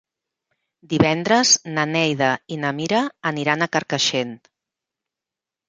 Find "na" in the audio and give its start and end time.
1.75-1.83, 2.63-2.73